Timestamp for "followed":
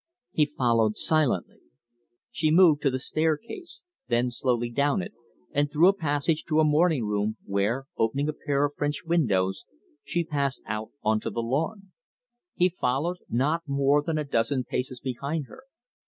0.47-0.97, 12.67-13.17